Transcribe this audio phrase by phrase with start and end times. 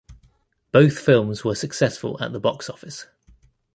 [0.71, 3.05] Both films were successful at the box office.